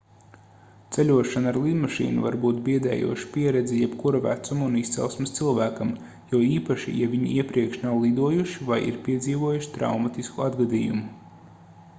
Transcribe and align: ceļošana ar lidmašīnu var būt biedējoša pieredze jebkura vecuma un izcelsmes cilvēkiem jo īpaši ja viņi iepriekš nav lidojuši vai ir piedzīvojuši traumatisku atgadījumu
ceļošana 0.95 1.49
ar 1.53 1.57
lidmašīnu 1.65 2.23
var 2.23 2.37
būt 2.45 2.61
biedējoša 2.69 3.29
pieredze 3.35 3.77
jebkura 3.81 4.21
vecuma 4.23 4.67
un 4.69 4.79
izcelsmes 4.81 5.35
cilvēkiem 5.41 5.93
jo 6.33 6.41
īpaši 6.47 6.95
ja 7.03 7.11
viņi 7.15 7.37
iepriekš 7.37 7.85
nav 7.85 8.03
lidojuši 8.09 8.69
vai 8.73 8.83
ir 8.89 9.01
piedzīvojuši 9.09 9.73
traumatisku 9.79 10.49
atgadījumu 10.51 11.41